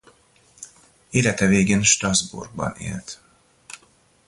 Élete 1.09 1.45
végén 1.47 1.83
Strasbourgban 1.83 2.75
élt. 2.75 3.21